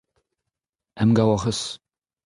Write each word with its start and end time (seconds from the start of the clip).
Emgav 1.01 1.29
hoc'h 1.31 1.47
eus? 1.51 1.61